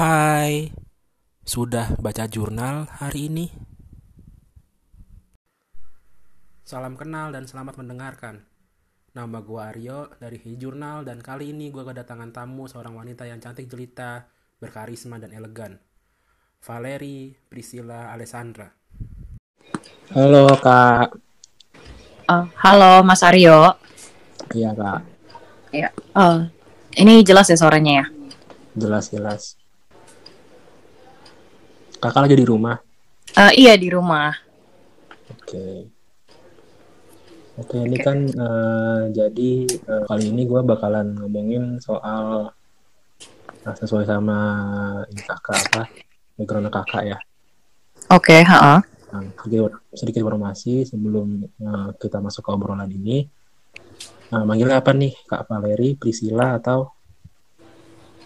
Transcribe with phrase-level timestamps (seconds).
[0.00, 0.72] Hai,
[1.44, 3.52] sudah baca jurnal hari ini?
[6.64, 8.48] Salam kenal dan selamat mendengarkan.
[9.12, 13.44] Nama gue Aryo dari Hi Jurnal dan kali ini gue kedatangan tamu seorang wanita yang
[13.44, 14.24] cantik jelita,
[14.56, 15.76] berkarisma dan elegan.
[16.64, 18.72] Valeri Priscilla Alessandra.
[20.16, 21.12] Halo kak.
[22.24, 23.76] Uh, halo Mas Aryo.
[24.56, 25.00] Iya kak.
[25.76, 25.92] Iya.
[26.16, 26.48] Uh,
[26.96, 28.06] ini jelas ya suaranya ya?
[28.80, 29.59] Jelas jelas.
[32.00, 32.80] Kakak lagi di rumah?
[33.36, 34.32] Uh, iya di rumah.
[35.36, 35.84] Oke.
[37.60, 42.56] Oke, ini kan uh, jadi uh, kali ini gue bakalan ngomongin soal
[43.68, 44.40] uh, sesuai sama
[45.12, 45.82] ini kakak apa
[46.40, 47.18] background kakak ya.
[48.08, 53.28] Oke, okay, Nah, sedikit, sedikit informasi sebelum uh, kita masuk ke obrolan ini.
[54.32, 56.96] Uh, manggilnya apa nih, Kak Valeri, Priscilla atau?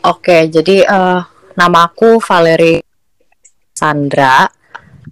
[0.04, 1.26] Oke, okay, jadi uh,
[1.58, 2.93] nama aku Valeri
[3.74, 4.46] Sandra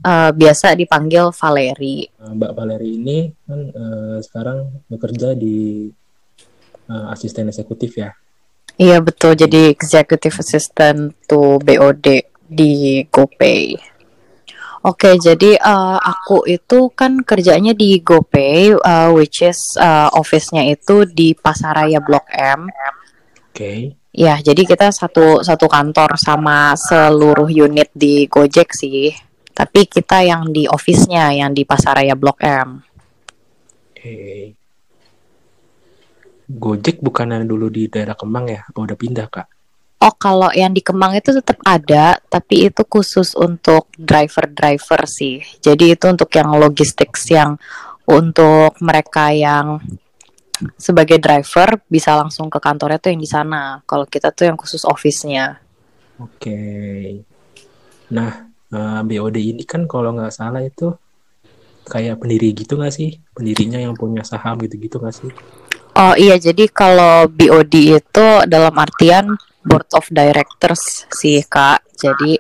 [0.07, 2.07] uh, biasa dipanggil Valeri.
[2.23, 5.91] Mbak Valeri ini kan uh, sekarang bekerja di
[6.89, 8.15] uh, asisten eksekutif ya?
[8.81, 13.77] Iya betul, jadi executive assistant to BOD di GoPay.
[14.83, 20.67] Oke, okay, jadi uh, aku itu kan kerjanya di GoPay, uh, which is uh, office-nya
[20.67, 22.67] itu di Pasaraya Blok M.
[23.53, 23.61] Oke.
[23.61, 23.79] Okay.
[24.17, 29.13] Ya, jadi kita satu satu kantor sama seluruh unit di Gojek sih.
[29.53, 32.81] Tapi kita yang di office-nya yang di Pasaraya Blok M.
[33.93, 34.57] Oke.
[36.49, 38.65] Gojek bukan dulu di daerah Kemang ya?
[38.65, 39.47] Apa udah pindah, Kak?
[40.03, 45.45] Oh, kalau yang di Kemang itu tetap ada, tapi itu khusus untuk driver-driver sih.
[45.61, 47.61] Jadi itu untuk yang logistik yang
[48.09, 49.79] untuk mereka yang
[50.77, 53.81] sebagai driver bisa langsung ke kantornya tuh yang di sana.
[53.89, 55.59] Kalau kita tuh yang khusus office-nya.
[56.21, 56.59] Oke.
[58.13, 60.93] Nah, uh, eh, BOD ini kan kalau nggak salah itu
[61.89, 63.19] kayak pendiri gitu nggak sih?
[63.33, 65.31] Pendirinya yang punya saham gitu-gitu nggak sih?
[65.93, 71.85] Oh iya, jadi kalau BOD itu dalam artian board of directors sih kak.
[71.97, 72.39] Jadi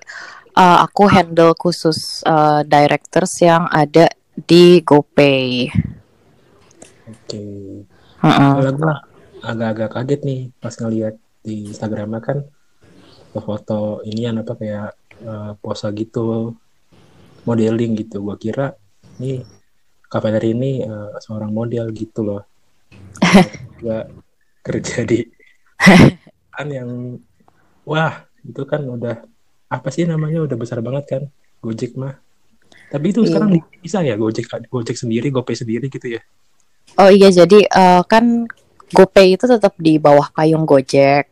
[0.56, 5.68] uh, aku handle khusus uh, directors yang ada di GoPay.
[7.12, 7.28] Oke.
[7.28, 7.91] Okay.
[8.22, 8.98] Uh -uh.
[9.42, 12.38] agak-agak kaget nih pas ngeliat di Instagramnya kan
[13.34, 14.90] foto ini apa kayak
[15.26, 16.54] uh, posa gitu
[17.42, 18.78] modeling gitu gue kira
[19.18, 19.42] ini
[20.06, 22.42] kafe ini uh, seorang model gitu loh
[23.82, 24.06] gak
[24.62, 25.26] kerja di
[26.52, 27.18] kan yang
[27.82, 29.24] wah itu kan udah
[29.72, 31.22] apa sih namanya udah besar banget kan
[31.64, 32.20] Gojek mah
[32.92, 33.28] tapi itu iya.
[33.32, 33.50] sekarang
[33.80, 36.22] bisa ya Gojek Gojek sendiri GoPay sendiri gitu ya
[36.98, 38.48] oh iya jadi uh, kan
[38.92, 41.28] GoPay itu tetap di bawah payung Gojek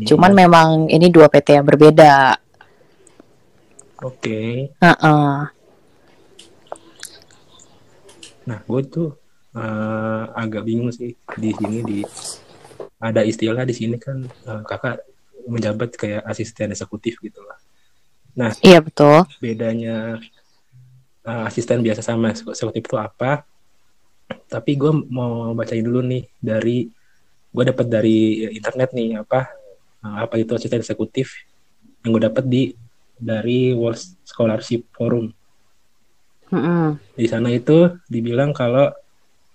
[0.00, 0.06] hmm.
[0.08, 2.38] cuman memang ini dua PT yang berbeda
[4.04, 4.20] Oke.
[4.20, 4.52] Okay.
[4.84, 5.34] Uh -uh.
[8.44, 9.16] Nah, gue tuh
[9.56, 11.98] uh, agak bingung sih di sini di
[13.00, 15.00] ada istilah di sini kan uh, kakak
[15.48, 17.56] menjabat kayak asisten eksekutif gitu lah.
[18.36, 19.24] Nah, iya betul.
[19.40, 20.20] Bedanya
[21.24, 23.48] uh, asisten biasa sama eksekutif itu apa?
[24.28, 26.86] Tapi gue mau bacain dulu nih dari
[27.54, 29.46] gue dapat dari internet nih apa
[30.04, 31.46] apa itu asisten eksekutif
[32.04, 32.62] yang gue dapat di
[33.14, 35.32] dari World Scholarship Forum.
[36.50, 37.16] Mm-hmm.
[37.16, 38.92] Di sana itu dibilang kalau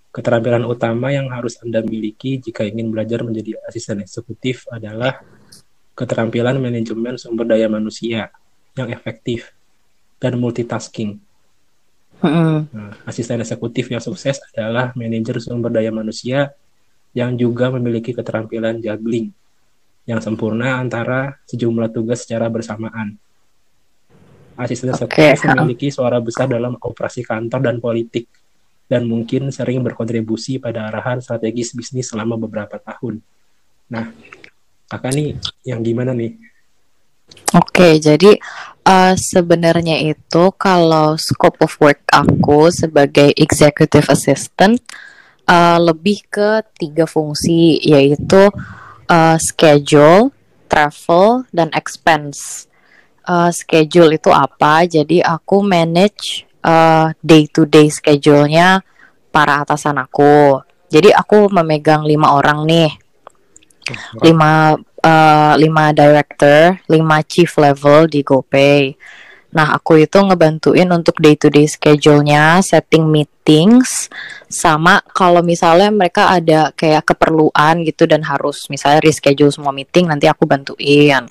[0.09, 5.21] keterampilan utama yang harus Anda miliki jika ingin belajar menjadi asisten eksekutif adalah
[5.93, 8.33] keterampilan manajemen sumber daya manusia
[8.73, 9.53] yang efektif
[10.17, 11.21] dan multitasking.
[12.19, 16.51] Nah, asisten eksekutif yang sukses adalah manajer sumber daya manusia
[17.15, 19.31] yang juga memiliki keterampilan juggling
[20.03, 23.17] yang sempurna antara sejumlah tugas secara bersamaan
[24.59, 25.39] asisten okay.
[25.39, 28.27] memiliki suara besar dalam operasi kantor dan politik
[28.91, 33.23] dan mungkin sering berkontribusi pada arahan strategis bisnis selama beberapa tahun.
[33.87, 34.11] Nah,
[34.91, 35.27] kakak nih
[35.63, 36.35] yang gimana nih?
[37.49, 38.37] Oke, okay, jadi
[38.85, 44.77] uh, sebenarnya itu kalau scope of work aku sebagai executive assistant
[45.49, 48.53] uh, lebih ke tiga fungsi yaitu
[49.09, 50.29] uh, schedule,
[50.69, 52.69] travel, dan expense
[53.25, 54.85] uh, schedule itu apa.
[54.85, 58.81] Jadi aku manage uh, day to day schedule-nya
[59.29, 60.61] para atasan aku.
[60.89, 62.89] Jadi aku memegang lima orang nih,
[64.25, 64.73] lima
[65.03, 68.95] uh, lima director, lima chief level di GoPay.
[69.49, 74.05] Nah, aku itu ngebantuin untuk day to day schedule-nya, setting meetings,
[74.45, 80.29] sama kalau misalnya mereka ada kayak keperluan gitu dan harus misalnya reschedule semua meeting, nanti
[80.29, 81.25] aku bantuin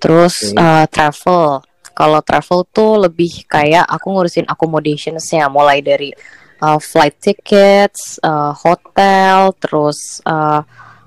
[0.00, 0.60] Terus okay.
[0.60, 1.60] uh, travel.
[1.96, 6.12] Kalau travel tuh lebih kayak aku ngurusin accommodations-nya mulai dari
[6.60, 10.60] uh, flight tickets, uh, hotel, terus uh,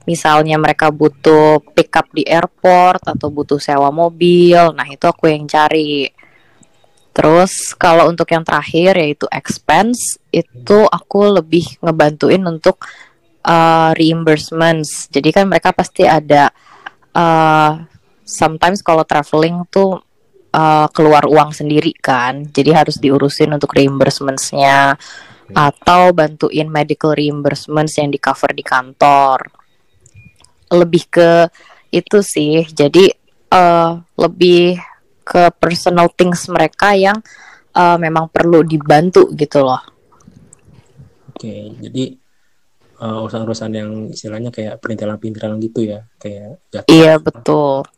[0.08, 4.72] misalnya mereka butuh pick up di airport atau butuh sewa mobil.
[4.76, 6.08] Nah, itu aku yang cari.
[7.10, 12.80] Terus kalau untuk yang terakhir yaitu expense itu aku lebih ngebantuin untuk
[13.44, 15.12] uh, reimbursements.
[15.12, 16.48] Jadi kan mereka pasti ada
[17.18, 17.72] uh,
[18.24, 20.00] sometimes kalau traveling tuh
[20.54, 25.56] uh, keluar uang sendiri kan, jadi harus diurusin untuk reimbursementsnya hmm.
[25.58, 29.59] atau bantuin medical reimbursements yang di cover di kantor.
[30.70, 31.30] Lebih ke
[31.90, 33.10] itu sih, jadi
[33.50, 34.78] uh, lebih
[35.26, 37.18] ke personal things mereka yang
[37.74, 39.82] uh, memang perlu dibantu gitu loh.
[41.34, 42.14] Oke, jadi
[43.02, 47.90] uh, urusan-urusan yang istilahnya kayak perintilan-perintilan gitu ya, kayak Iya betul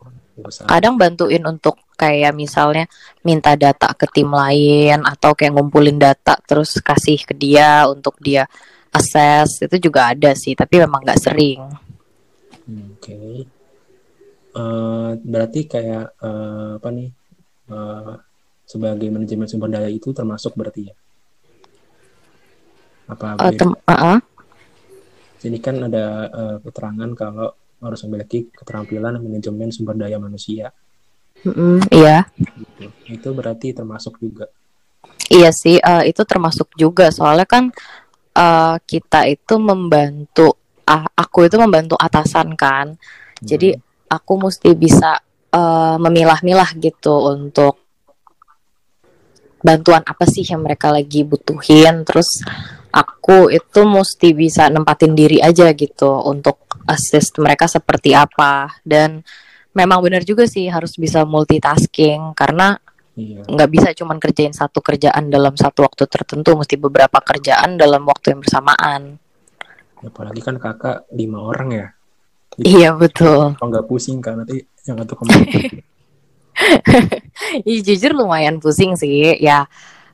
[0.66, 2.90] kadang bantuin untuk kayak misalnya
[3.22, 8.50] minta data ke tim lain atau kayak ngumpulin data terus kasih ke dia untuk dia
[8.90, 11.62] assess itu juga ada sih tapi memang nggak sering.
[12.72, 13.32] Oke, okay.
[14.56, 17.10] uh, eh, berarti kayak uh, apa nih
[17.68, 18.16] uh,
[18.64, 20.96] sebagai manajemen sumber daya itu termasuk berarti ya?
[23.12, 23.36] Apa?
[23.36, 24.18] Uh, tem- uh -uh.
[25.36, 27.50] Sini kan ada uh, keterangan kalau
[27.82, 30.70] harus memiliki keterampilan manajemen sumber daya manusia.
[31.42, 32.30] Mm-hmm, iya.
[32.38, 32.86] Gitu.
[33.10, 34.46] Itu berarti termasuk juga.
[35.28, 37.10] Iya sih, uh, itu termasuk juga.
[37.10, 37.74] Soalnya kan
[38.38, 42.96] uh, kita itu membantu, uh, aku itu membantu atasan kan.
[42.96, 43.46] Hmm.
[43.46, 43.74] Jadi
[44.12, 45.20] aku mesti bisa
[45.54, 47.80] uh, memilah-milah gitu untuk
[49.62, 52.04] bantuan apa sih yang mereka lagi butuhin.
[52.06, 52.42] Terus
[52.92, 59.24] aku itu mesti bisa nempatin diri aja gitu untuk assist mereka seperti apa dan
[59.72, 62.76] memang benar juga sih harus bisa multitasking karena
[63.16, 63.48] iya.
[63.48, 63.76] nggak iya.
[63.80, 68.44] bisa cuman kerjain satu kerjaan dalam satu waktu tertentu mesti beberapa kerjaan dalam waktu yang
[68.44, 69.16] bersamaan
[70.06, 71.88] apalagi kan kakak lima orang ya.
[72.52, 73.56] Jadi, iya betul.
[73.56, 75.46] kalau nggak pusing kan nanti yang satu ke mana
[77.64, 79.66] Iya jujur lumayan pusing sih ya.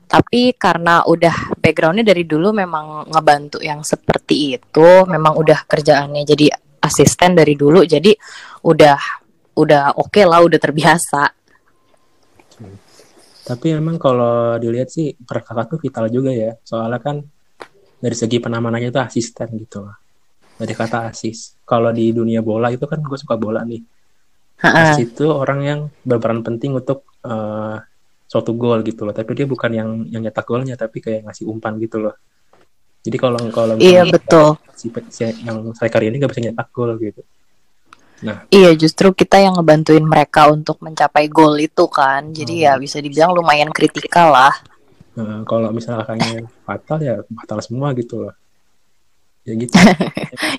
[0.08, 6.48] Tapi karena udah backgroundnya dari dulu memang ngebantu yang seperti itu memang udah kerjaannya jadi
[6.80, 8.16] asisten dari dulu jadi
[8.64, 8.96] udah
[9.58, 11.22] udah oke okay lah udah terbiasa.
[13.44, 16.56] Tapi emang kalau dilihat sih kakak tuh vital juga ya.
[16.64, 17.16] Soalnya kan
[17.98, 19.86] dari segi penamanannya itu asisten gitu
[20.58, 23.78] dari kata asis kalau di dunia bola itu kan gue suka bola nih.
[24.58, 27.78] Asis itu orang yang berperan penting untuk uh,
[28.26, 29.14] suatu gol gitu loh.
[29.14, 32.18] Tapi dia bukan yang yang nyetak golnya tapi kayak ngasih umpan gitu loh.
[33.06, 34.58] Jadi kalau kalau iya betul.
[34.74, 37.22] si, si yang striker ini nggak bisa nyetak gol gitu.
[38.26, 38.50] Nah.
[38.50, 42.34] Iya justru kita yang ngebantuin mereka untuk mencapai gol itu kan.
[42.34, 42.64] Jadi hmm.
[42.66, 44.58] ya bisa dibilang lumayan kritikal lah
[45.18, 48.34] nah, kalau misalnya kakaknya fatal ya fatal semua gitu loh.
[49.42, 49.74] Ya gitu.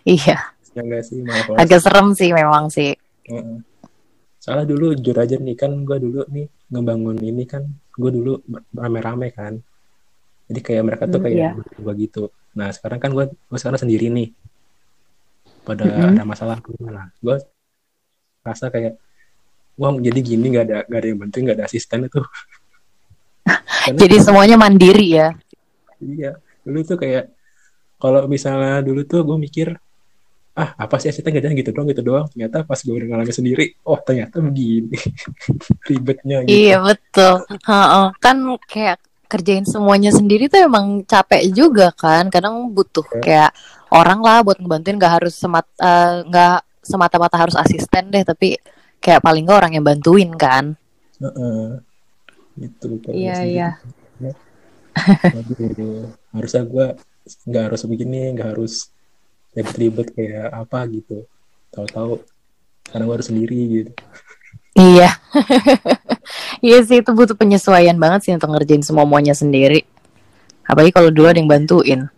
[0.03, 0.37] Iya.
[0.69, 1.19] Ya sih
[1.57, 2.93] agak serem sih memang sih.
[4.39, 7.65] Soalnya dulu jujur aja nih kan gue dulu nih ngebangun ini kan
[7.97, 8.39] gue dulu
[8.75, 9.57] rame-rame kan.
[10.49, 11.53] Jadi kayak mereka tuh hmm, kayak yeah.
[11.57, 12.23] gue gitu.
[12.57, 14.29] Nah sekarang kan gue gue sekarang sendiri nih.
[15.65, 16.09] Pada mm -hmm.
[16.15, 17.35] ada masalah nah gue
[18.45, 18.97] rasa kayak
[19.79, 22.19] wah jadi gini nggak ada nggak ada yang bantuin nggak ada asisten itu
[23.87, 25.29] jadi semuanya mandiri ya?
[25.99, 26.39] Iya.
[26.63, 27.31] Dulu tuh kayak
[27.99, 29.67] kalau misalnya dulu tuh gue mikir
[30.59, 32.25] ah apa sih asisten kerjanya gitu doang gitu doang?
[32.31, 34.95] Ternyata pas gue ngalamin sendiri oh ternyata begini.
[35.89, 36.51] Ribetnya gitu.
[36.51, 37.47] Iya betul.
[37.67, 42.27] Ha kan kayak kerjain semuanya sendiri tuh emang capek juga kan?
[42.27, 43.21] Kadang butuh ya.
[43.23, 43.51] kayak
[43.93, 44.99] orang lah buat ngebantuin.
[44.99, 48.57] Nggak harus semat eh, nggak uh, semata-mata harus asisten deh tapi
[48.99, 50.75] kayak paling nggak orang yang bantuin kan?
[51.19, 51.67] Uh -uh.
[52.59, 53.69] Itu iya iya.
[56.35, 56.85] harusnya gue
[57.47, 58.91] nggak harus begini nggak harus
[59.53, 61.25] ribet-ribet kayak apa gitu.
[61.73, 62.21] Tahu-tahu
[62.89, 63.91] karena gue harus sendiri gitu.
[64.77, 65.09] Iya.
[66.59, 69.87] Iya sih itu butuh penyesuaian banget sih untuk ngerjain semua semuanya sendiri.
[70.67, 72.11] Apalagi kalau dulu ada yang bantuin.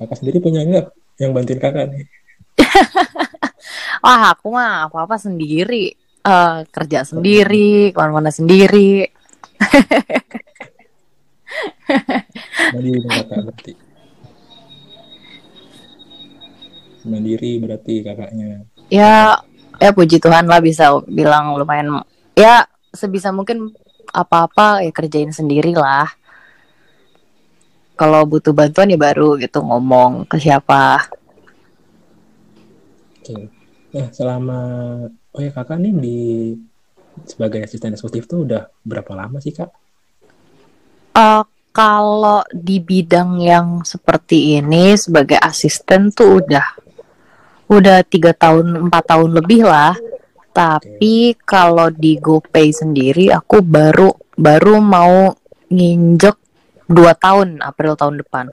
[0.00, 0.86] Kakak sendiri punya nggak
[1.20, 2.08] yang bantuin kakak nih?
[4.04, 5.92] Wah aku mah apa apa sendiri
[6.24, 9.08] uh, kerja sendiri ke mana-mana sendiri.
[12.70, 13.72] Jadi kakak berarti.
[17.00, 18.64] Mandiri berarti kakaknya.
[18.92, 19.40] Ya
[19.80, 22.04] ya puji Tuhan lah bisa bilang lumayan
[22.36, 23.72] ya sebisa mungkin
[24.12, 26.08] apa-apa ya kerjain sendiri lah.
[27.96, 31.04] Kalau butuh bantuan ya baru gitu ngomong ke siapa.
[33.20, 33.52] Oke.
[33.92, 34.60] Nah selama
[35.34, 36.20] oh ya kakak nih di
[37.26, 39.70] sebagai asisten eksekutif tuh udah berapa lama sih kak?
[41.14, 46.66] Uh, kalau di bidang yang seperti ini sebagai asisten tuh udah
[47.70, 49.94] udah tiga tahun empat tahun lebih lah.
[50.50, 51.46] Tapi okay.
[51.46, 55.30] kalau di GoPay sendiri aku baru baru mau
[55.70, 56.34] nginjek
[56.90, 58.50] dua tahun April tahun depan.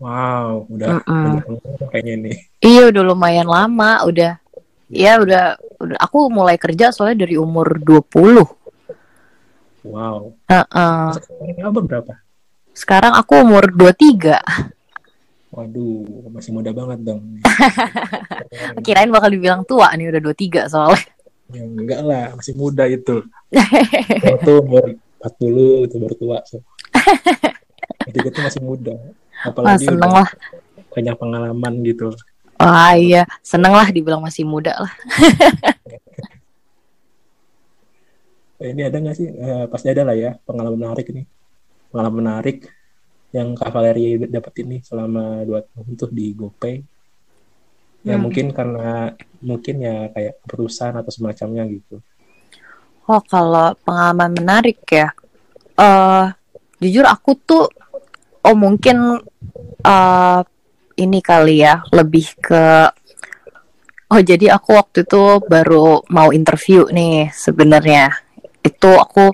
[0.00, 1.34] Wow, udah mm -mm.
[1.92, 2.36] kayaknya nih.
[2.58, 4.34] Iya, udah lumayan lama, udah.
[4.92, 8.44] Ya udah, udah aku mulai kerja soalnya dari umur 20.
[9.88, 10.36] Wow.
[10.46, 11.16] Uh -uh.
[11.16, 12.12] Sekarang berapa?
[12.76, 14.36] Sekarang aku umur 23.
[15.52, 17.40] Waduh, masih muda banget dong.
[18.84, 21.04] Kirain bakal dibilang tua nih udah 23 soalnya.
[21.52, 23.20] Ya enggak lah, masih muda itu.
[24.32, 26.38] Waktu umur 40 itu baru tua.
[26.48, 26.64] So.
[28.08, 28.96] Jadi itu masih muda.
[29.44, 30.28] Apalagi Wah, seneng lah.
[30.92, 32.08] banyak pengalaman gitu.
[32.62, 34.94] Wah iya, seneng lah dibilang masih muda lah.
[38.62, 39.26] ini ada nggak sih?
[39.34, 41.26] Uh, pasti ada lah ya pengalaman menarik ini.
[41.90, 42.70] Pengalaman menarik
[43.34, 46.76] yang Kak Valeria dapetin nih selama dua tahun tuh di GoPay.
[48.06, 48.22] Ya hmm.
[48.22, 49.10] mungkin karena
[49.42, 51.98] mungkin ya kayak perusahaan atau semacamnya gitu.
[53.10, 55.10] Oh kalau pengalaman menarik ya,
[55.74, 56.30] uh,
[56.78, 57.66] jujur aku tuh
[58.46, 59.18] oh mungkin
[59.82, 60.40] uh,
[60.96, 62.90] ini kali ya lebih ke
[64.12, 68.12] oh jadi aku waktu itu baru mau interview nih sebenarnya.
[68.62, 69.32] Itu aku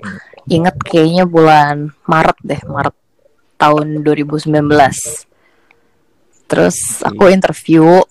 [0.49, 2.95] inget kayaknya bulan Maret deh Maret
[3.59, 4.49] tahun 2019
[6.49, 8.01] terus aku interview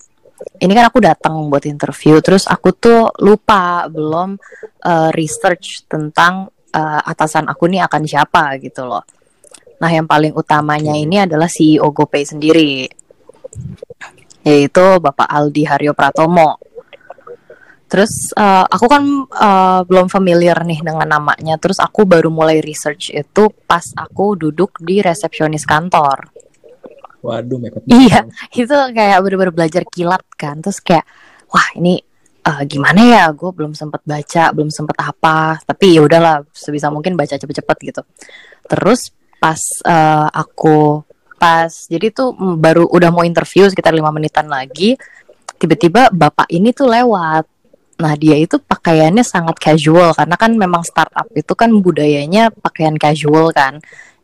[0.63, 4.39] ini kan aku datang buat interview terus aku tuh lupa belum
[4.87, 9.03] uh, research tentang uh, atasan aku nih akan siapa gitu loh.
[9.79, 12.83] Nah, yang paling utamanya ini adalah CEO GoPay sendiri,
[14.43, 16.57] yaitu Bapak Aldi Haryo Pratomo.
[17.89, 21.57] Terus uh, aku kan uh, belum familiar nih dengan namanya.
[21.57, 26.29] Terus aku baru mulai research itu pas aku duduk di resepsionis kantor.
[27.25, 27.83] Waduh, mepet.
[27.89, 28.29] Iya,
[28.61, 30.61] itu kayak bener-bener belajar kilat kan.
[30.61, 31.03] Terus kayak,
[31.49, 31.97] wah ini
[32.45, 33.23] uh, gimana ya?
[33.33, 35.57] Gue belum sempat baca, belum sempat apa.
[35.65, 38.01] Tapi ya udahlah, sebisa mungkin baca cepet-cepet gitu.
[38.69, 39.11] Terus
[39.41, 41.08] pas uh, aku
[41.39, 41.71] pas.
[41.87, 44.99] Jadi tuh mm, baru udah mau interview sekitar lima menitan lagi
[45.59, 47.43] tiba-tiba bapak ini tuh lewat.
[47.99, 53.51] Nah dia itu pakaiannya sangat casual karena kan memang startup itu kan budayanya pakaian casual
[53.51, 53.79] kan.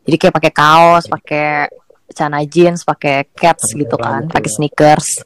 [0.08, 1.68] Jadi kayak pakai kaos pakai
[2.06, 5.20] celana jeans pakai caps gitu kan pakai sneakers.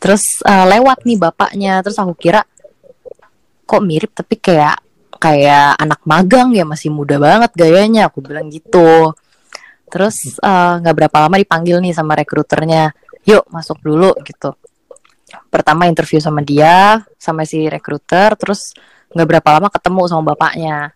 [0.00, 1.84] Terus uh, lewat nih bapaknya.
[1.84, 2.40] Terus aku kira
[3.64, 4.80] kok mirip tapi kayak
[5.20, 8.08] kayak anak magang ya masih muda banget gayanya.
[8.08, 9.12] Aku bilang gitu
[9.94, 12.90] terus eh, nggak uh, berapa lama dipanggil nih sama rekruternya.
[13.22, 14.58] Yuk masuk dulu gitu.
[15.46, 18.74] Pertama interview sama dia sama si rekruter terus
[19.14, 20.90] nggak berapa lama ketemu sama bapaknya.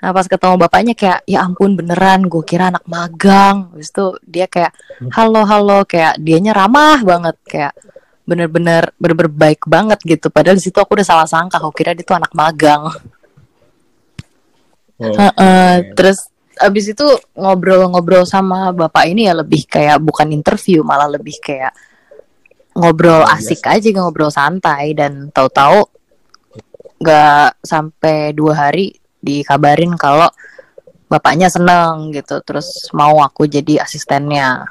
[0.00, 3.74] Nah pas ketemu bapaknya kayak ya ampun beneran gue kira anak magang.
[3.74, 4.78] Habis itu dia kayak
[5.10, 7.74] halo halo kayak dianya ramah banget kayak
[8.22, 10.30] bener-bener bener-bener baik banget gitu.
[10.30, 12.94] Padahal di situ aku udah salah sangka aku kira dia tuh anak magang.
[15.00, 16.30] Oh, uh, uh, terus
[16.60, 21.72] abis itu ngobrol-ngobrol sama bapak ini ya lebih kayak bukan interview malah lebih kayak
[22.76, 23.72] ngobrol oh, asik yes.
[23.80, 24.92] aja ngobrol santai.
[24.92, 25.80] Dan tahu-tahu
[27.00, 28.92] nggak sampai dua hari
[29.24, 30.28] dikabarin kalau
[31.08, 32.44] bapaknya seneng gitu.
[32.44, 34.68] Terus mau aku jadi asistennya.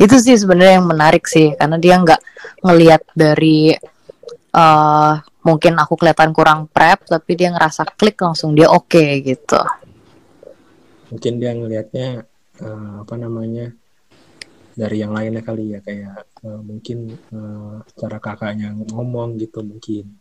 [0.00, 2.20] Itu sih sebenarnya yang menarik sih karena dia nggak
[2.64, 3.74] ngelihat dari
[4.56, 5.12] uh,
[5.44, 9.60] mungkin aku kelihatan kurang prep tapi dia ngerasa klik langsung dia oke okay, gitu
[11.10, 12.08] mungkin dia ngelihatnya
[12.62, 13.74] uh, apa namanya
[14.78, 20.16] dari yang lainnya kali ya kayak uh, mungkin uh, cara kakaknya ngomong gitu mungkin.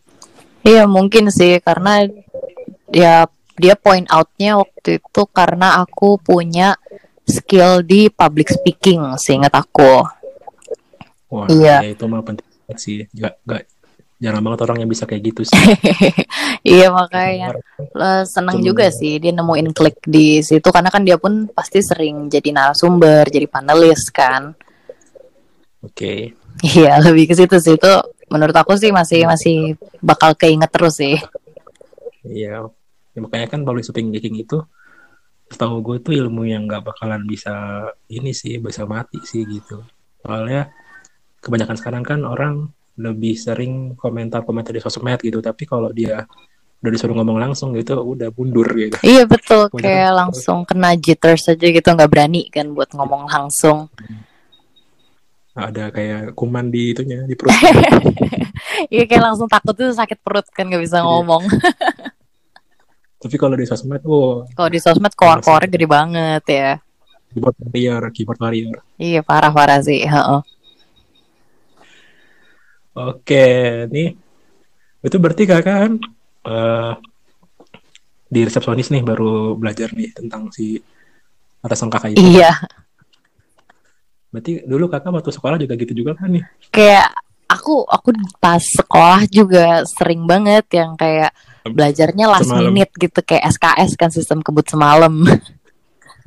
[0.66, 2.10] Iya mungkin sih karena
[2.90, 6.76] dia dia point outnya waktu itu karena aku punya
[7.24, 10.04] skill di public speaking seingat aku.
[11.30, 11.86] Wah, iya.
[11.86, 13.70] ya itu mah penting sih gak, gak
[14.20, 15.56] jarang banget orang yang bisa kayak gitu sih.
[16.76, 17.56] iya makanya
[18.28, 18.68] seneng Cuma...
[18.68, 23.24] juga sih dia nemuin klik di situ karena kan dia pun pasti sering jadi narasumber,
[23.32, 24.52] jadi panelis kan.
[25.80, 25.96] Oke.
[25.96, 26.20] Okay.
[26.60, 27.94] Iya lebih ke situ sih itu
[28.28, 31.16] menurut aku sih masih masih bakal keinget terus sih.
[32.28, 32.68] Iya,
[33.16, 34.60] ya, makanya kan public speaking itu
[35.50, 39.82] setahu gue tuh ilmu yang nggak bakalan bisa ini sih bisa mati sih gitu.
[40.22, 40.70] Soalnya
[41.42, 46.28] kebanyakan sekarang kan orang lebih sering komentar-komentar di sosmed gitu tapi kalau dia
[46.80, 51.48] udah disuruh ngomong langsung gitu udah mundur gitu iya betul Kemudian kayak langsung kena jitters
[51.48, 53.88] aja gitu nggak berani kan buat ngomong langsung
[55.60, 57.52] ada kayak kuman di itunya di perut.
[58.88, 61.04] Iya kayak langsung takut tuh sakit perut kan nggak bisa Iya.
[61.04, 61.44] ngomong.
[63.22, 66.72] Tapi kalau di sosmed, wow, Kalau di sosmed keluar-keluar gede banget ya.
[67.30, 68.78] keyboard warrior, keyboard warrior.
[68.96, 70.00] Iya parah-parah sih.
[70.08, 70.40] heeh.
[72.98, 73.46] Oke,
[73.90, 74.18] nih
[75.00, 75.92] itu berarti kakak kan
[76.46, 76.94] eh,
[78.30, 80.78] di resepsionis nih baru belajar nih tentang si
[81.66, 82.22] atasan kakak itu.
[82.22, 82.54] Iya.
[84.30, 86.44] Berarti dulu kakak waktu sekolah juga gitu juga kan nih?
[86.70, 87.10] Kayak
[87.50, 91.34] aku aku pas sekolah juga sering banget yang kayak
[91.66, 92.70] belajarnya last Semalam.
[92.72, 95.14] minute gitu kayak SKS kan sistem kebut semalam.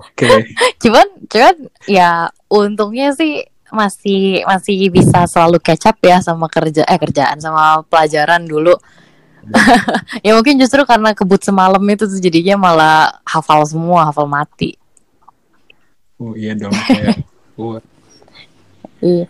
[0.03, 0.29] Oke,
[0.83, 7.01] cuman cuman ya untungnya sih masih masih bisa selalu catch up ya sama kerja eh
[7.01, 8.77] kerjaan sama pelajaran dulu.
[10.27, 14.79] ya mungkin justru karena kebut semalam itu tuh jadinya malah hafal semua, hafal mati.
[16.23, 17.19] oh iya dong kayak.
[19.03, 19.27] Iya.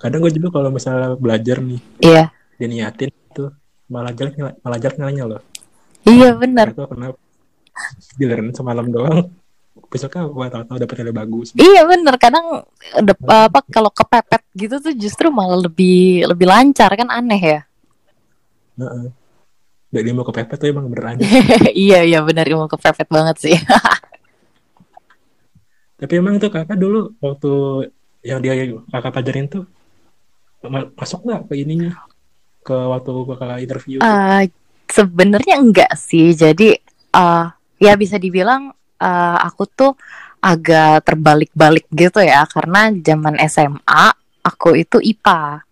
[0.00, 2.32] Kadang gue juga kalau misalnya belajar nih, Iya.
[2.56, 3.52] dia niatin tuh
[3.92, 5.44] malah jelek malah jelek nilainya loh.
[6.08, 6.72] Iya benar.
[6.72, 7.20] Itu kenapa?
[8.16, 9.28] Giliran semalam doang.
[9.90, 11.50] Besoknya gue tahu-tahu dapet nilai bagus.
[11.58, 12.62] Iya bener kadang
[13.02, 17.60] dep- apa kalau kepepet gitu tuh justru malah lebih lebih lancar kan aneh ya.
[18.78, 19.10] Heeh.
[19.90, 21.18] Dari ilmu kepepet tuh emang beneran.
[21.74, 23.58] iya iya benar ilmu kepepet banget sih.
[26.00, 27.52] Tapi emang tuh kakak dulu waktu
[28.22, 28.54] yang dia
[28.94, 29.66] kakak pelajarin tuh
[30.70, 31.98] ma- masuk nggak ke ininya?
[32.62, 33.98] Ke waktu kakak interview?
[34.00, 34.46] Eh,
[34.90, 36.30] Sebenarnya enggak sih.
[36.34, 36.78] Jadi
[37.10, 37.46] eh
[37.82, 39.92] ya bisa dibilang eh, aku tuh
[40.40, 44.04] agak terbalik-balik gitu ya karena zaman SMA
[44.40, 45.64] aku itu IPA.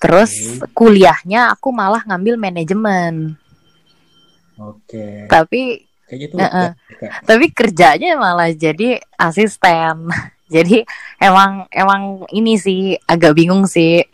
[0.00, 0.32] Terus
[0.72, 3.36] kuliahnya aku malah ngambil manajemen.
[4.56, 5.28] Oke.
[5.28, 6.48] Tapi Kayaknya tuh ya,
[6.98, 7.22] Kak.
[7.22, 10.08] tapi kerjanya malah jadi asisten.
[10.54, 10.84] jadi
[11.20, 14.04] emang emang ini sih agak bingung sih.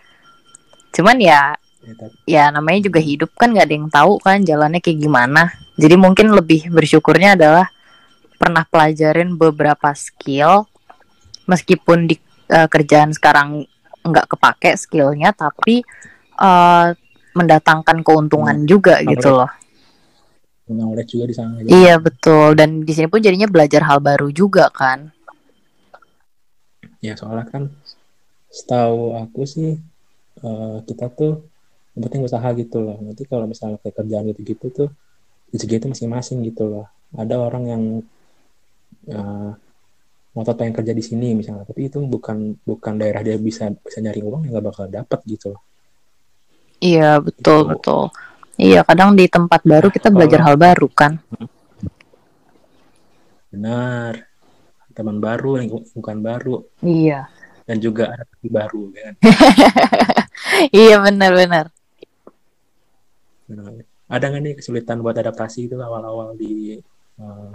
[0.94, 1.54] Cuman ya
[1.86, 1.94] Ya,
[2.26, 5.54] ya namanya juga hidup kan nggak ada yang tahu kan jalannya kayak gimana.
[5.78, 7.70] Jadi mungkin lebih bersyukurnya adalah
[8.36, 10.66] pernah pelajarin beberapa skill
[11.46, 12.18] meskipun di
[12.50, 13.62] eh, kerjaan sekarang
[14.02, 15.86] nggak kepake skillnya tapi
[16.42, 16.88] eh,
[17.36, 19.52] mendatangkan keuntungan juga gitu loh.
[20.66, 21.62] knowledge juga di sana.
[21.62, 21.70] ya.
[21.70, 25.14] Iya betul dan di sini pun jadinya belajar hal baru juga kan.
[26.98, 27.70] Ya soalnya kan
[28.50, 29.78] setahu aku sih
[30.42, 31.46] eh, kita tuh
[31.96, 33.00] yang penting usaha gitu loh.
[33.00, 34.88] Nanti kalau misalnya kayak kerjaan gitu-gitu tuh
[35.48, 36.86] rezeki itu masing-masing gitu loh.
[37.16, 37.82] Ada orang yang
[39.08, 39.50] eh,
[40.30, 44.20] ngotot pengen kerja di sini misalnya, tapi itu bukan bukan daerah dia bisa bisa nyari
[44.20, 45.62] uang yang gak bakal dapat gitu loh.
[46.76, 47.70] Iya betul Gitu.
[47.72, 48.02] betul.
[48.56, 51.16] Iya kadang di tempat baru kita belajar hal baru kan.
[53.48, 54.28] Benar.
[54.92, 57.28] Teman baru, lingkung- lingkungan baru, Iya.
[57.68, 59.12] dan juga adaptasi baru kan.
[60.72, 61.68] iya benar-benar.
[64.06, 66.78] Ada nggak nih kesulitan buat adaptasi itu awal-awal di
[67.18, 67.52] eh,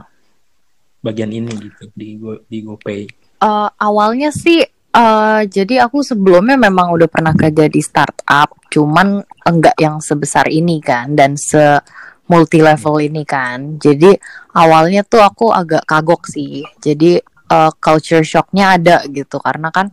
[1.02, 3.02] bagian ini gitu di Go, di GoPay?
[3.42, 9.80] Eh, awalnya sih eh jadi aku sebelumnya memang udah pernah kerja di startup, cuman enggak
[9.80, 11.80] yang sebesar ini kan dan se
[12.28, 13.80] multi level ini kan.
[13.80, 14.12] Jadi
[14.56, 16.64] awalnya tuh aku agak kagok sih.
[16.84, 19.88] Jadi eh, culture shocknya ada gitu karena kan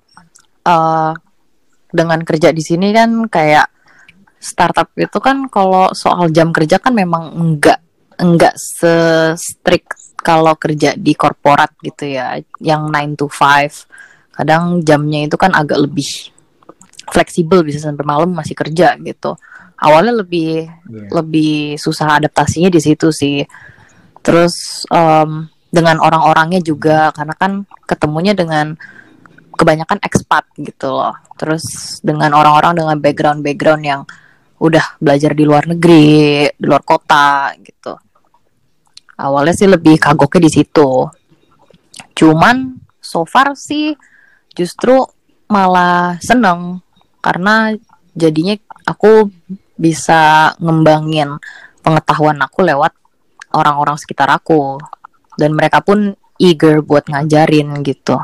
[0.66, 1.12] eh
[1.88, 3.77] dengan kerja di sini kan kayak
[4.38, 7.82] startup itu kan kalau soal jam kerja kan memang enggak
[8.18, 8.94] enggak se
[9.38, 15.50] strict kalau kerja di korporat gitu ya yang 9 to 5 kadang jamnya itu kan
[15.54, 16.06] agak lebih
[17.10, 19.34] fleksibel bisa sampai malam masih kerja gitu.
[19.78, 21.06] Awalnya lebih Iya.
[21.22, 23.42] lebih susah adaptasinya di situ sih.
[24.22, 28.76] Terus em, dengan orang-orangnya juga karena kan ketemunya dengan
[29.58, 31.14] kebanyakan expat gitu loh.
[31.34, 34.02] Terus dengan orang-orang dengan background-background yang
[34.58, 37.94] udah belajar di luar negeri di luar kota gitu.
[39.18, 40.90] Awalnya sih lebih kagoknya di situ.
[42.14, 43.94] Cuman so far sih
[44.54, 44.98] justru
[45.50, 46.82] malah seneng
[47.22, 47.74] karena
[48.14, 48.54] jadinya
[48.86, 49.30] aku
[49.78, 51.38] bisa ngembangin
[51.82, 52.94] pengetahuan aku lewat
[53.54, 54.78] orang-orang sekitar aku.
[55.38, 58.18] Dan mereka pun eager buat ngajarin gitu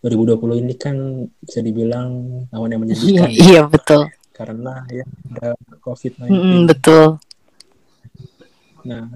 [0.00, 0.96] 2020 ini kan
[1.44, 2.08] bisa dibilang
[2.48, 4.02] tahun yang iya menyedihkan iya betul
[4.40, 5.04] karena ya
[5.36, 5.52] ada
[5.84, 6.32] COVID-19.
[6.32, 7.20] Mm-mm, betul
[8.84, 9.12] Nah,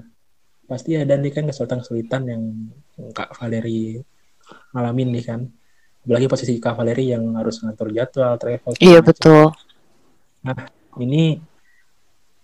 [0.68, 2.42] pasti ada nih kan kesulitan-kesulitan yang
[3.16, 3.96] Kak Valeri
[4.76, 5.40] ngalamin nih kan.
[6.04, 8.72] Apalagi posisi Kak Valeri yang harus ngatur jadwal, travel.
[8.76, 9.08] iya macam.
[9.08, 9.44] betul
[11.00, 11.40] Ini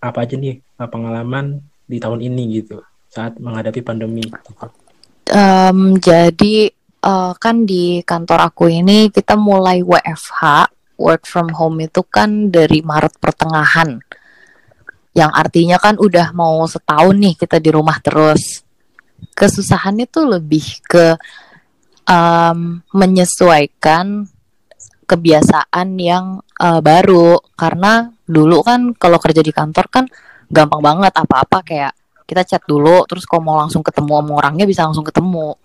[0.01, 2.81] apa aja nih pengalaman di tahun ini gitu
[3.13, 4.25] saat menghadapi pandemi.
[5.29, 6.73] Em, jadi
[7.05, 10.69] uh, kan di kantor aku ini kita mulai WFH
[11.01, 14.01] work from home itu kan dari Maret pertengahan.
[15.17, 18.63] Yang artinya kan udah mau setahun nih kita di rumah terus.
[19.33, 21.17] Kesusahannya tuh lebih ke
[22.05, 24.29] um, menyesuaikan
[25.09, 27.41] kebiasaan yang uh, baru.
[27.57, 30.05] Karena dulu kan kalau kerja di kantor kan
[30.47, 31.93] gampang banget apa-apa kayak
[32.31, 35.59] kita chat dulu terus kalau mau langsung ketemu sama orangnya bisa langsung ketemu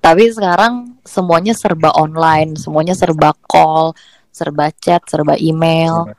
[0.00, 3.94] tapi sekarang semuanya serba online semuanya serba call
[4.34, 6.10] serba chat serba email.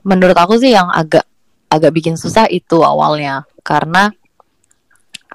[0.00, 1.28] Menurut aku sih yang agak
[1.68, 3.44] agak bikin susah itu awalnya.
[3.60, 4.08] Karena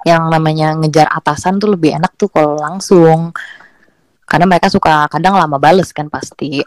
[0.02, 3.30] yang namanya ngejar atasan tuh lebih enak tuh kalau langsung.
[4.26, 6.66] Karena mereka suka kadang lama bales kan pasti.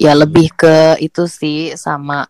[0.00, 2.24] Ya lebih ke itu sih sama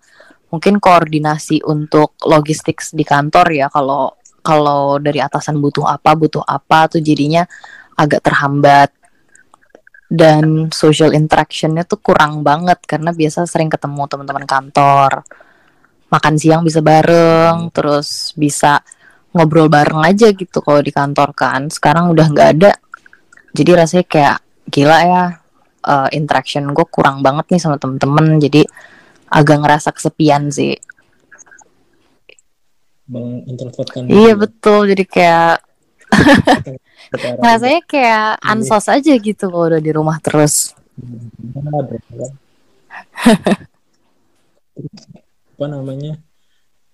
[0.50, 6.88] mungkin koordinasi untuk logistik di kantor ya kalau kalau dari atasan butuh apa butuh apa
[6.88, 7.44] tuh jadinya
[7.98, 8.90] agak terhambat.
[10.08, 15.20] Dan social interactionnya tuh kurang banget karena biasa sering ketemu teman-teman kantor.
[16.08, 18.80] Makan siang bisa bareng terus bisa
[19.36, 21.68] ngobrol bareng aja gitu kalau di kantor kan.
[21.68, 22.72] Sekarang udah nggak ada.
[23.52, 24.36] Jadi rasanya kayak
[24.72, 25.24] gila ya
[25.84, 28.40] uh, interaction gue kurang banget nih sama temen-temen.
[28.40, 28.64] Jadi
[29.28, 30.72] agak ngerasa kesepian sih
[33.08, 34.84] mengintrovertkan iya betul.
[34.88, 35.64] Jadi kayak
[37.44, 38.52] rasanya kayak iya.
[38.52, 40.74] ansos aja gitu kalau udah di rumah terus.
[45.58, 46.14] Apa namanya?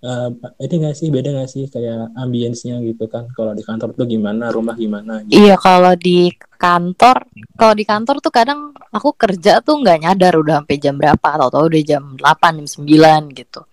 [0.05, 0.29] Uh,
[0.61, 3.24] ini gak sih beda gak sih kayak ambience-nya gitu kan?
[3.33, 4.53] Kalau di kantor tuh gimana?
[4.53, 5.48] Rumah gimana gitu.
[5.48, 6.29] iya kalau di
[6.61, 7.24] kantor
[7.57, 11.24] kalau di kantor tuh kadang aku kerja tuh nggak nyadar udah sampai jam berapa.
[11.24, 13.64] Atau tau udah jam 8 jam 9 gitu.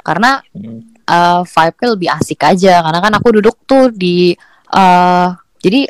[0.00, 0.93] Karena hmm.
[1.08, 2.80] Uh, vibe-nya lebih asik aja.
[2.84, 4.34] Karena kan aku duduk tuh di
[4.74, 5.28] uh,
[5.60, 5.88] jadi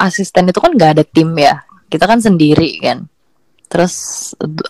[0.00, 1.62] asisten itu kan nggak ada tim ya.
[1.86, 3.06] Kita kan sendiri kan.
[3.70, 3.94] Terus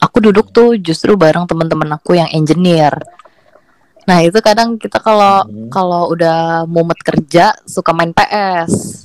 [0.01, 2.95] aku duduk tuh justru bareng teman-teman aku yang engineer.
[4.05, 5.69] Nah itu kadang kita kalau hmm.
[5.73, 9.05] kalau udah mumet kerja suka main PS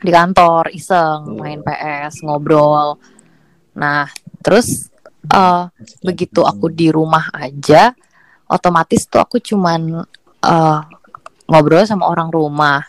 [0.00, 2.98] di kantor iseng main PS ngobrol.
[3.78, 4.10] Nah
[4.42, 4.90] terus
[5.30, 5.70] uh,
[6.02, 7.94] begitu aku di rumah aja
[8.50, 10.02] otomatis tuh aku cuman
[10.42, 10.80] uh,
[11.46, 12.82] ngobrol sama orang rumah.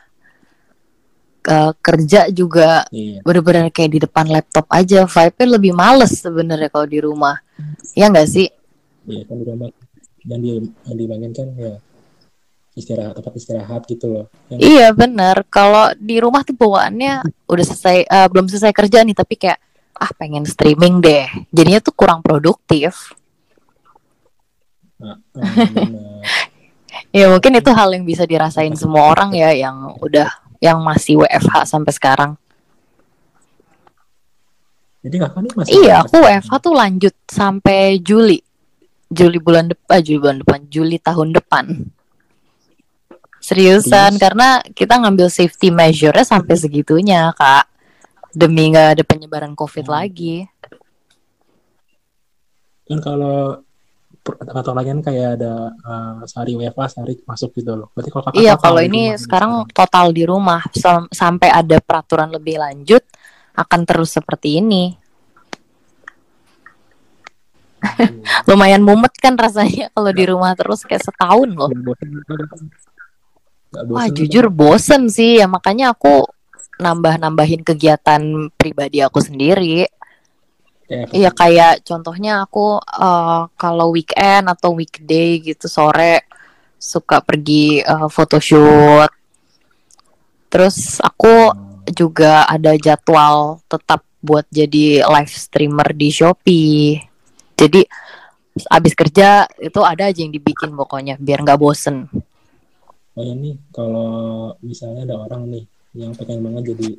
[1.42, 3.18] Uh, kerja juga iya.
[3.26, 7.34] bener-bener kayak di depan laptop aja vibe-nya lebih males sebenarnya kalau di rumah
[7.98, 8.46] ya nggak sih
[9.10, 9.74] iya kan di rumah
[10.22, 11.82] dan di yang dibangunkan ya
[12.76, 14.26] istirahat tempat istirahat gitu loh.
[14.48, 15.44] Yang iya benar.
[15.52, 19.60] Kalau di rumah tuh bawaannya udah selesai uh, belum selesai kerja nih tapi kayak
[20.00, 21.28] ah pengen streaming deh.
[21.52, 23.14] Jadinya tuh kurang produktif.
[25.02, 25.18] Nah,
[27.18, 30.30] ya mungkin itu hal yang bisa dirasain semua orang ya yang udah
[30.62, 32.32] yang masih WFH sampai sekarang.
[35.02, 38.38] Jadi kakak nih masih Iya, aku WFH tuh lanjut sampai Juli.
[39.12, 41.66] Juli bulan depan, Juli bulan depan, Juli tahun depan.
[43.42, 44.22] Seriusan, yes.
[44.22, 47.66] karena kita ngambil safety measure-nya sampai segitunya, Kak.
[48.32, 49.92] Demi nggak ada penyebaran COVID hmm.
[49.92, 50.46] lagi.
[52.86, 53.66] Kan kalau
[54.40, 57.88] atau lagi kan kayak ada uh, sehari WFA, sehari masuk gitu loh.
[57.92, 63.04] Berarti kalau Iya, kalau ini sekarang total di rumah Sam sampai ada peraturan lebih lanjut
[63.56, 64.96] akan terus seperti ini.
[68.50, 71.72] Lumayan mumet kan rasanya kalau di rumah terus kayak setahun loh.
[73.72, 76.28] Wah jujur bosen sih ya makanya aku
[76.82, 79.88] nambah-nambahin kegiatan pribadi aku sendiri.
[80.92, 86.28] Iya kayak contohnya aku uh, kalau weekend atau weekday gitu sore
[86.76, 89.08] suka pergi uh, photoshoot.
[90.52, 91.56] Terus aku
[91.88, 97.00] juga ada jadwal tetap buat jadi live streamer di Shopee.
[97.56, 97.82] Jadi
[98.68, 102.12] abis kerja itu ada aja yang dibikin pokoknya biar nggak bosen.
[103.16, 105.64] Oh ya nih kalau misalnya ada orang nih
[105.96, 106.90] yang pengen banget jadi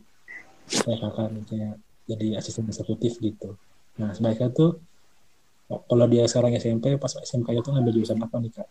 [0.81, 1.75] kakak nih kayak
[2.09, 3.57] jadi asisten eksekutif gitu.
[4.01, 4.81] Nah sebaiknya tuh
[5.69, 8.69] kalau dia sekarang SMP pas SMK itu ngambil jurusan apa nih kak?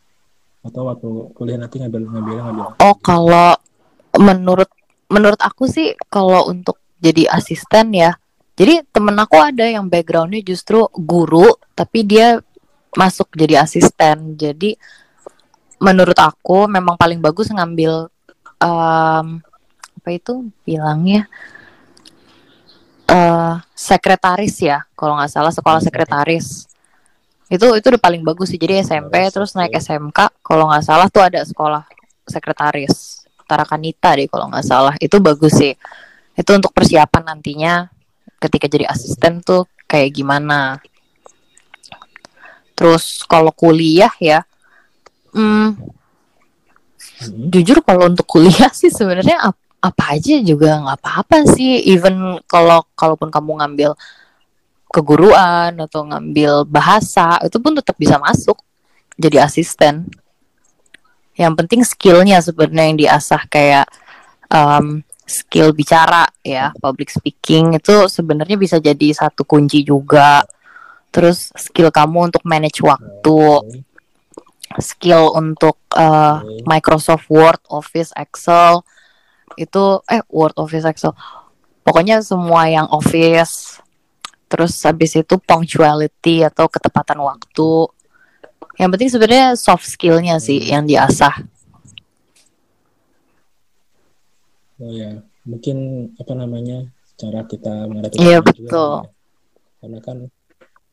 [0.62, 2.65] Atau waktu kuliah nanti ngambil ngambil ngambil?
[2.81, 3.57] Oh kalau
[4.17, 4.69] menurut
[5.10, 8.21] menurut aku sih kalau untuk jadi asisten ya
[8.62, 12.38] jadi temen aku ada yang backgroundnya justru guru, tapi dia
[12.93, 14.38] masuk jadi asisten.
[14.38, 14.77] Jadi
[15.81, 18.12] menurut aku memang paling bagus ngambil
[18.62, 19.41] um,
[19.97, 21.25] apa itu bilangnya
[23.12, 26.65] uh, sekretaris ya, kalau nggak salah sekolah sekretaris.
[27.52, 28.60] Itu itu udah paling bagus sih.
[28.60, 31.84] Jadi SMP terus naik SMK, kalau nggak salah tuh ada sekolah
[32.24, 33.28] sekretaris.
[33.43, 34.95] Tarakanita deh kalau nggak salah.
[35.04, 35.76] Itu bagus sih.
[36.32, 37.91] Itu untuk persiapan nantinya
[38.39, 40.80] ketika jadi asisten tuh kayak gimana.
[42.74, 44.41] Terus kalau kuliah ya,
[45.36, 47.52] hmm, hmm.
[47.52, 51.81] jujur kalau untuk kuliah sih sebenarnya ap apa aja juga nggak apa-apa sih.
[51.89, 53.97] Even kalau kalaupun kamu ngambil
[54.93, 58.61] keguruan atau ngambil bahasa itu pun tetap bisa masuk
[59.17, 60.05] jadi asisten.
[61.33, 63.87] Yang penting skillnya sebenarnya yang diasah kayak
[64.53, 70.43] um, skill bicara ya, public speaking itu sebenarnya bisa jadi satu kunci juga.
[71.11, 73.43] Terus skill kamu untuk manage waktu,
[74.79, 78.83] skill untuk uh, Microsoft Word, Office, Excel
[79.57, 81.13] itu eh Word, Office, Excel.
[81.81, 83.81] Pokoknya semua yang Office
[84.51, 87.87] terus habis itu punctuality atau ketepatan waktu
[88.75, 90.67] yang penting sebenarnya soft skillnya sih hmm.
[90.75, 91.47] yang diasah
[94.83, 96.83] oh ya mungkin apa namanya
[97.15, 99.07] cara kita menghadapi iya betul juga,
[99.79, 100.17] karena kan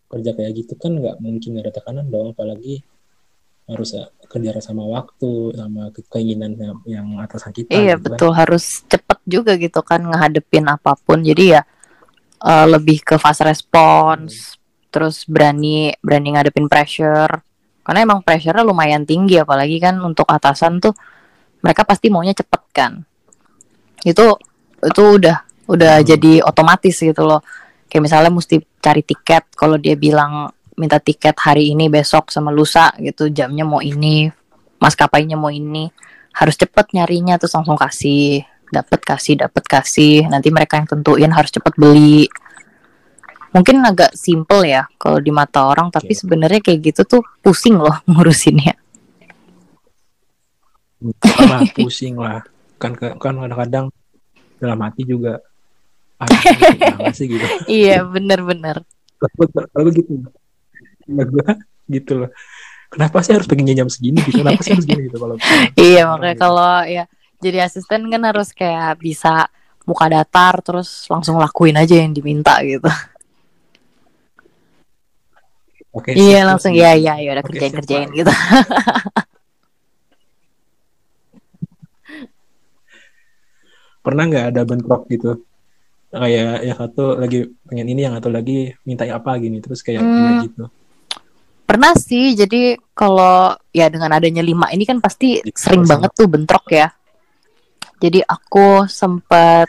[0.08, 2.86] kerja kayak gitu kan nggak mungkin ada tekanan dong apalagi
[3.68, 6.56] harus ya, kerja sama waktu sama keinginan
[6.88, 8.04] yang atasan kita iya gitu kan.
[8.08, 8.38] betul kan.
[8.40, 11.62] harus cepet juga gitu kan ngehadepin apa pun jadi ya
[12.42, 14.90] uh, lebih ke fast response, hmm.
[14.94, 17.42] terus berani berani ngadepin pressure.
[17.82, 20.92] Karena emang pressure-nya lumayan tinggi apalagi kan untuk atasan tuh
[21.64, 23.00] mereka pasti maunya cepet kan.
[24.04, 24.36] Itu
[24.84, 25.36] itu udah
[25.68, 26.06] udah hmm.
[26.06, 27.40] jadi otomatis gitu loh.
[27.88, 32.94] Kayak misalnya mesti cari tiket kalau dia bilang minta tiket hari ini besok sama lusa
[33.02, 34.32] gitu jamnya mau ini
[34.82, 35.90] maskapainya mau ini.
[36.34, 38.46] Harus cepet nyarinya terus langsung kasih.
[38.70, 40.30] Dapat kasih dapat kasih.
[40.30, 42.30] Nanti mereka yang tentuin harus cepat beli.
[43.50, 46.20] Mungkin agak simple ya kalau di mata orang tapi okay.
[46.20, 48.74] sebenarnya kayak gitu tuh pusing loh ngurusinnya.
[51.42, 52.46] Lah pusing lah.
[52.78, 53.90] Kan kan kadang-kadang
[54.62, 55.42] dalam hati juga
[57.18, 57.26] sih?
[57.26, 57.42] gitu.
[57.66, 58.86] Iya bener-bener.
[59.18, 60.22] Kalau gitu
[61.08, 61.48] gue
[61.88, 62.30] gitu loh
[62.92, 65.36] kenapa sih harus pengen jam segini gitu kenapa sih harus gini gitu kalau
[65.88, 66.42] iya makanya gitu.
[66.44, 67.04] kalau ya
[67.38, 69.46] jadi asisten kan harus kayak bisa
[69.88, 72.84] muka datar terus langsung lakuin aja yang diminta gitu.
[75.88, 76.12] Oke.
[76.12, 78.28] iya langsung ya ya ya udah kerjain kerjain gitu.
[84.04, 85.40] Pernah nggak ada bentrok gitu?
[86.12, 90.40] Kayak yang satu lagi pengen ini, yang satu lagi minta apa gini, terus kayak hmm.
[90.48, 90.68] gitu.
[91.68, 96.64] Pernah sih, jadi kalau ya dengan adanya lima ini kan pasti sering banget tuh bentrok
[96.72, 96.88] ya.
[98.00, 99.68] Jadi aku sempat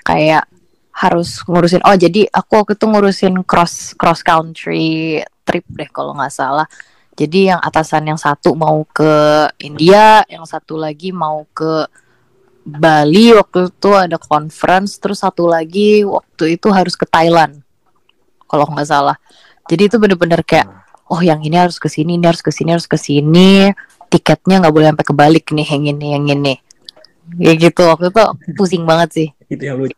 [0.00, 0.48] kayak
[0.96, 6.32] harus ngurusin oh jadi aku waktu itu ngurusin cross cross country trip deh kalau nggak
[6.32, 6.64] salah.
[7.12, 11.84] Jadi yang atasan yang satu mau ke India yang satu lagi mau ke
[12.64, 17.60] Bali waktu itu ada conference terus satu lagi waktu itu harus ke Thailand
[18.48, 19.20] kalau nggak salah
[19.70, 20.66] jadi itu bener-bener kayak
[21.06, 23.70] oh yang ini harus ke sini ini harus ke sini harus ke sini.
[24.10, 26.54] Tiketnya nggak boleh sampai kebalik nih yang ini yang ini.
[27.38, 27.86] Ya gitu.
[27.86, 28.22] Waktu itu
[28.58, 29.28] pusing banget sih.
[29.52, 29.94] Itu yang lucu.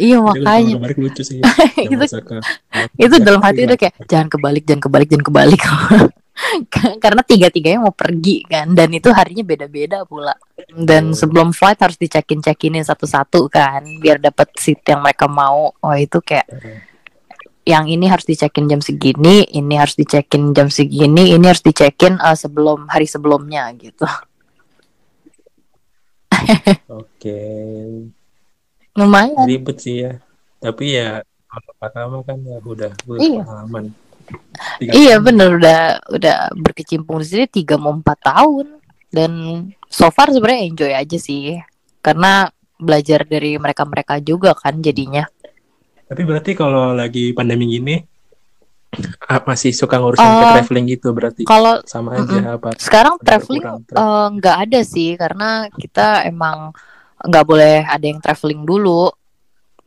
[0.00, 0.88] Iya makanya.
[0.96, 1.44] lucu sih.
[1.92, 2.04] Itu
[2.96, 5.60] itu dalam hati udah kayak jangan kebalik jangan kebalik jangan kebalik.
[7.04, 8.72] Karena tiga tiganya mau pergi kan.
[8.72, 10.32] Dan itu harinya beda beda pula.
[10.72, 11.16] Dan oh.
[11.16, 15.76] sebelum flight harus dicekin cekinin satu satu kan biar dapat seat yang mereka mau.
[15.84, 16.48] Oh itu kayak
[17.62, 22.34] yang ini harus dicekin jam segini, ini harus dicekin jam segini, ini harus dicekin uh,
[22.34, 24.06] sebelum hari sebelumnya gitu.
[26.90, 27.38] Oke.
[28.98, 29.46] Lumayan.
[29.46, 30.18] Ribet sih ya.
[30.58, 33.42] Tapi ya kalau pertama kan ya udah iya.
[33.42, 33.84] pengalaman.
[34.80, 38.78] Iya bener udah udah berkecimpung di sini tiga mau empat tahun
[39.12, 39.32] dan
[39.90, 41.60] so far sebenarnya enjoy aja sih
[42.00, 42.48] karena
[42.80, 45.26] belajar dari mereka mereka juga kan jadinya.
[46.12, 47.96] Tapi berarti kalau lagi pandemi gini
[49.24, 52.56] Ah, masih suka ngurusin uh, traveling gitu berarti kalau sama aja mm -mm.
[52.60, 56.76] apa sekarang traveling eh, nggak uh, ada sih karena kita emang
[57.24, 59.08] nggak boleh ada yang traveling dulu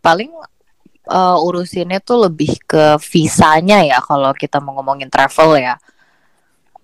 [0.01, 0.33] paling
[1.05, 5.77] uh, urusinnya tuh lebih ke visanya ya kalau kita mau ngomongin travel ya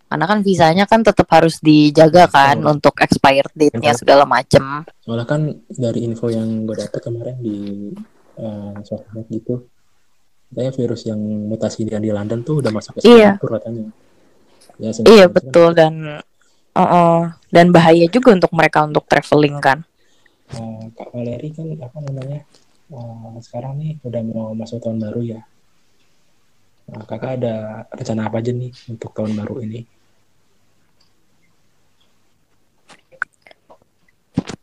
[0.05, 2.75] karena kan visanya kan tetap harus dijaga kan oh.
[2.77, 4.83] untuk expired date-nya segala macem.
[5.07, 7.87] Soalnya kan dari info yang gue dapet kemarin di
[8.37, 9.65] uh, sosmed gitu,
[10.51, 13.35] katanya virus yang mutasi di, di London tuh udah masuk ke iya.
[13.39, 13.91] katanya.
[14.79, 16.23] Ya, iya betul dan
[16.73, 17.19] uh -uh,
[17.51, 19.83] dan bahaya juga untuk mereka untuk traveling kan.
[20.51, 22.43] Uh, Kak Valeri kan apa namanya
[22.91, 25.41] uh, sekarang nih udah mau masuk tahun baru ya.
[26.91, 29.81] Nah, kakak ada rencana apa aja nih untuk tahun baru ini?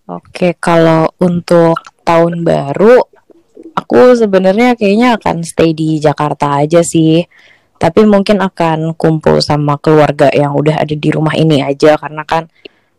[0.09, 3.01] Oke, kalau untuk tahun baru,
[3.89, 7.25] aku sebenarnya kayaknya akan stay di Jakarta aja sih.
[7.81, 12.53] Tapi mungkin akan kumpul sama keluarga yang udah ada di rumah ini aja karena kan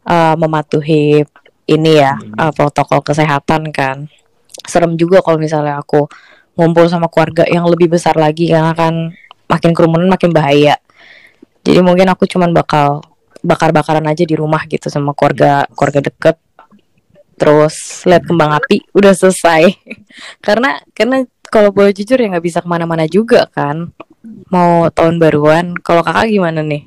[0.10, 1.22] uh, mematuhi
[1.70, 4.10] ini ya uh, protokol kesehatan kan.
[4.66, 6.10] Serem juga kalau misalnya aku
[6.58, 9.14] ngumpul sama keluarga yang lebih besar lagi karena kan
[9.46, 10.74] makin kerumunan makin bahaya.
[11.62, 13.06] Jadi mungkin aku cuman bakal
[13.46, 16.42] bakar-bakaran aja di rumah gitu sama keluarga keluarga deket
[17.40, 19.72] terus lihat kembang api udah selesai.
[20.46, 23.90] Karena karena kalau boleh jujur ya nggak bisa ke mana-mana juga kan.
[24.52, 26.84] Mau tahun baruan kalau kakak gimana nih?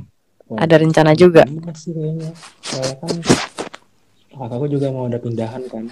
[0.53, 1.49] Oh, ada rencana juga?
[1.73, 2.31] sih kayaknya?
[2.61, 3.15] Soalnya kan
[4.37, 5.88] kakakku juga mau ada pindahan kan.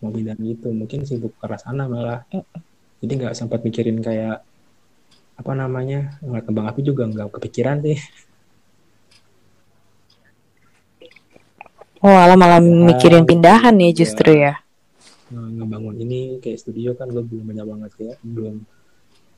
[0.00, 2.24] Mau pindah gitu mungkin sibuk ke sana malah.
[3.04, 4.40] Jadi nggak sempat mikirin kayak
[5.42, 7.98] apa namanya ngeliat kembang api juga nggak kepikiran sih
[12.02, 14.58] Oh, alam malah mikirin pindahan nih justru ya.
[15.30, 18.66] Ngebangun ini kayak studio kan gue belum banyak banget ya, belum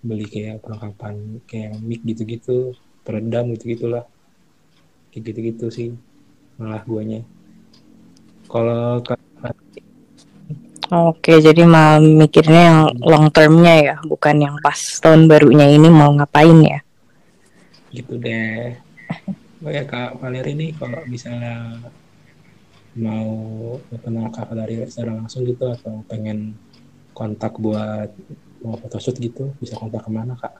[0.00, 2.72] beli kayak perlengkapan kayak mic gitu-gitu,
[3.05, 4.09] peredam gitu-gitulah.
[5.12, 5.88] Kayak gitu-gitu sih
[6.57, 7.20] malah guanya.
[8.48, 9.05] Kalau
[10.92, 16.12] Oke, jadi malah mikirnya yang long termnya ya, bukan yang pas tahun barunya ini mau
[16.16, 16.81] ngapain ya?
[17.92, 18.77] Gitu deh.
[19.64, 21.81] Oh ya Kak Valeri nih kalau misalnya
[22.94, 23.30] mau
[23.90, 26.54] kenal kakak dari secara langsung gitu atau pengen
[27.14, 28.11] kontak buat
[28.62, 30.54] mau photoshoot gitu bisa kontak ke mana kak?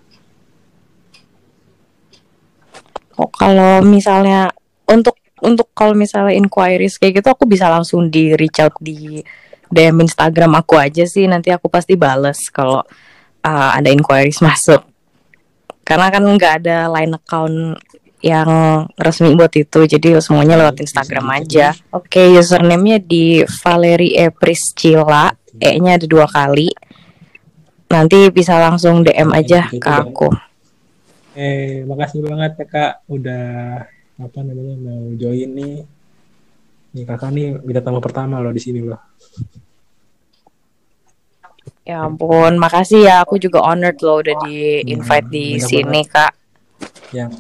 [3.15, 4.51] Oh kalau misalnya
[4.91, 9.23] untuk untuk kalau misalnya inquiries kayak gitu aku bisa langsung di reach out di
[9.71, 12.83] DM Instagram aku aja sih nanti aku pasti bales kalau
[13.45, 14.83] uh, ada inquiries masuk
[15.85, 17.77] karena kan nggak ada line account
[18.25, 18.49] yang
[18.97, 19.85] resmi buat itu.
[19.85, 21.77] Jadi semuanya lewat Instagram aja.
[21.93, 25.29] oke okay, username-nya di Valeri E Priscilla
[25.61, 26.73] E nya ada dua kali.
[27.93, 30.33] Nanti bisa langsung DM aja ke aku.
[31.37, 32.93] Eh makasih banget ya kak.
[33.13, 33.45] Udah
[34.17, 35.77] apa namanya mau join nih.
[36.97, 38.99] Nih kakak nih kita tamu pertama loh di sini loh.
[41.85, 43.21] Ya ampun, makasih ya.
[43.21, 46.33] Aku juga honored loh udah di invite di sini, Kak.
[47.13, 47.37] Yang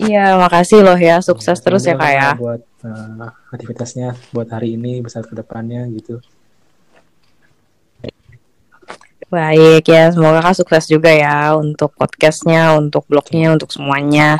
[0.00, 1.20] Iya, makasih loh ya.
[1.20, 2.30] Sukses ya, terus ya kak ya.
[2.36, 6.18] Buat uh, aktivitasnya buat hari ini besar ke depannya gitu.
[9.28, 14.38] Baik ya, semoga kak sukses juga ya untuk podcastnya, untuk blognya, untuk semuanya.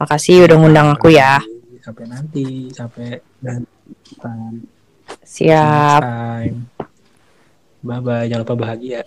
[0.00, 1.40] Makasih udah ngundang aku ya.
[1.84, 3.62] Sampai nanti, sampai dan
[5.22, 6.00] Siap.
[7.86, 9.06] Bye bye, jangan lupa bahagia.